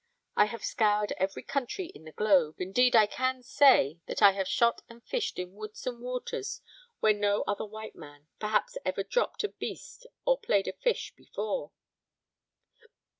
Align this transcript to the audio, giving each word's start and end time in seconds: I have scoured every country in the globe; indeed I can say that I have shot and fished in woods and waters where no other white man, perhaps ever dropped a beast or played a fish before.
I 0.35 0.45
have 0.45 0.63
scoured 0.63 1.11
every 1.17 1.43
country 1.43 1.91
in 1.93 2.05
the 2.05 2.11
globe; 2.11 2.55
indeed 2.59 2.95
I 2.95 3.05
can 3.05 3.43
say 3.43 3.99
that 4.07 4.19
I 4.19 4.31
have 4.31 4.47
shot 4.47 4.81
and 4.89 5.03
fished 5.05 5.37
in 5.37 5.53
woods 5.53 5.85
and 5.85 6.01
waters 6.01 6.59
where 7.01 7.13
no 7.13 7.43
other 7.45 7.67
white 7.67 7.93
man, 7.95 8.25
perhaps 8.39 8.79
ever 8.83 9.03
dropped 9.03 9.43
a 9.43 9.49
beast 9.49 10.07
or 10.25 10.39
played 10.39 10.67
a 10.67 10.73
fish 10.73 11.13
before. 11.15 11.71